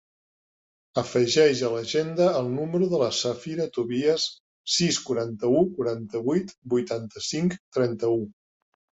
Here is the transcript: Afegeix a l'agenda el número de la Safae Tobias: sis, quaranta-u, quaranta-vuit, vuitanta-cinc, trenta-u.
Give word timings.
Afegeix 0.99 1.59
a 1.65 1.67
l'agenda 1.73 2.29
el 2.37 2.47
número 2.53 2.87
de 2.93 3.01
la 3.01 3.09
Safae 3.17 3.67
Tobias: 3.75 4.25
sis, 4.75 4.97
quaranta-u, 5.09 5.61
quaranta-vuit, 5.75 6.55
vuitanta-cinc, 6.75 7.59
trenta-u. 7.79 8.17